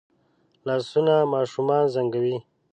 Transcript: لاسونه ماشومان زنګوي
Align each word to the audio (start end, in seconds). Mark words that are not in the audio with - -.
لاسونه 0.65 1.15
ماشومان 1.33 1.83
زنګوي 1.93 2.37